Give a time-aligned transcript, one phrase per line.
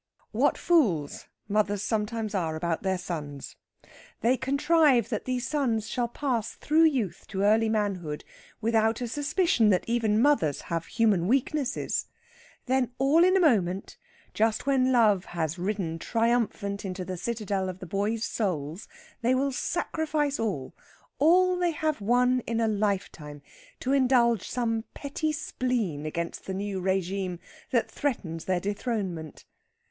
[0.31, 3.55] What fools mothers sometimes are about their sons!
[4.21, 8.23] They contrive that these sons shall pass through youth to early manhood
[8.61, 12.07] without a suspicion that even mothers have human weaknesses.
[12.65, 13.95] Then, all in a moment,
[14.33, 18.87] just when love has ridden triumphant into the citadel of the boys' souls,
[19.21, 20.73] they will sacrifice all
[21.19, 23.43] all they have won in a lifetime
[23.81, 27.37] to indulge some petty spleen against the new régime
[27.69, 29.45] that threatens their dethronement.